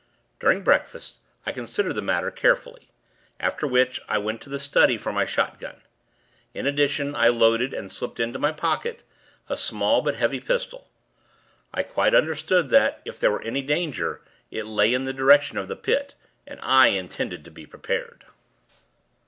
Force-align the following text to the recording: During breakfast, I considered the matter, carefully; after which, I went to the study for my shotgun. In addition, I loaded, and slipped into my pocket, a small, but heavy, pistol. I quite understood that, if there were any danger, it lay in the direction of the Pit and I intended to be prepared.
During 0.39 0.63
breakfast, 0.63 1.19
I 1.45 1.51
considered 1.51 1.93
the 1.93 2.01
matter, 2.01 2.31
carefully; 2.31 2.89
after 3.39 3.67
which, 3.67 4.01
I 4.09 4.17
went 4.17 4.41
to 4.41 4.49
the 4.49 4.59
study 4.59 4.97
for 4.97 5.13
my 5.13 5.27
shotgun. 5.27 5.83
In 6.55 6.65
addition, 6.65 7.13
I 7.15 7.27
loaded, 7.27 7.71
and 7.71 7.93
slipped 7.93 8.19
into 8.19 8.39
my 8.39 8.51
pocket, 8.51 9.03
a 9.47 9.55
small, 9.55 10.01
but 10.01 10.15
heavy, 10.15 10.39
pistol. 10.39 10.89
I 11.71 11.83
quite 11.83 12.15
understood 12.15 12.69
that, 12.69 13.03
if 13.05 13.19
there 13.19 13.29
were 13.29 13.43
any 13.43 13.61
danger, 13.61 14.21
it 14.49 14.65
lay 14.65 14.91
in 14.91 15.03
the 15.03 15.13
direction 15.13 15.59
of 15.59 15.67
the 15.67 15.75
Pit 15.75 16.15
and 16.47 16.59
I 16.63 16.87
intended 16.87 17.45
to 17.45 17.51
be 17.51 17.67
prepared. 17.67 18.25